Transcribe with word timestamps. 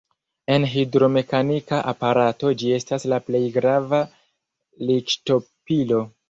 En 0.53 0.63
hidromekanika 0.69 1.81
aparataro 1.91 2.53
ĝi 2.61 2.71
estas 2.79 3.05
la 3.13 3.19
plej 3.27 3.43
grava 3.59 4.01
likŝtopilo. 4.89 6.03